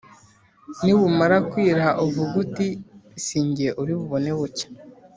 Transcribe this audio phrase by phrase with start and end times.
[0.83, 2.67] nibumara kwira uvuge uti
[3.25, 4.67] ‘si jye uri bubone bucya!,’